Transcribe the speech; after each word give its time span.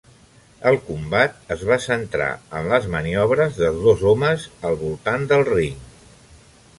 El 0.69 0.77
combat 0.85 1.35
es 1.55 1.65
va 1.71 1.77
centrar 1.83 2.29
en 2.61 2.69
les 2.73 2.87
maniobres 2.95 3.59
dels 3.65 3.77
dos 3.89 4.01
homes 4.13 4.47
al 4.71 4.79
voltant 4.85 5.29
del 5.33 5.45
ring. 5.55 5.77